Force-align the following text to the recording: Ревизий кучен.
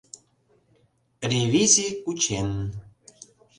Ревизий 1.31 1.91
кучен. 2.03 2.49